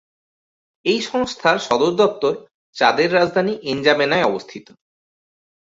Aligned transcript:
এই 0.85 0.99
সংস্থার 1.09 1.57
সদর 1.67 1.93
দপ্তর 1.95 2.33
চাদের 2.75 3.09
রাজধানী 3.13 3.53
এনজামেনায় 3.71 4.27
অবস্থিত। 4.27 4.65